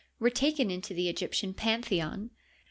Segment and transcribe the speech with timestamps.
[0.19, 2.31] were taken into the Egyptian pantheon.